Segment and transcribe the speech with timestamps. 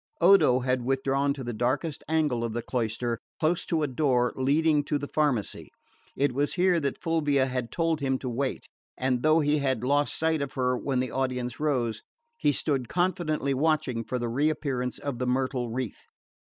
[0.19, 4.83] Odo had withdrawn to the darkest angle of the cloister, close to a door leading
[4.85, 5.69] to the pharmacy.
[6.15, 8.67] It was here that Fulvia had told him to wait;
[8.97, 12.01] and though he had lost sight of her when the audience rose,
[12.39, 16.03] he stood confidently watching for the reappearance of the myrtle wreath.